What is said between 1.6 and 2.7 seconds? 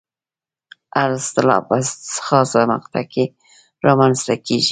په خاصه